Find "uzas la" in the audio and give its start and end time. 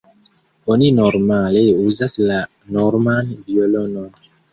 1.89-2.39